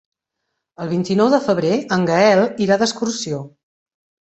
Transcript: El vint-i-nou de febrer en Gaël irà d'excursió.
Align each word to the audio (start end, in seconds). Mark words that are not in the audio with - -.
El 0.85 0.89
vint-i-nou 0.93 1.29
de 1.35 1.41
febrer 1.49 1.75
en 2.01 2.11
Gaël 2.13 2.45
irà 2.69 2.83
d'excursió. 2.85 3.47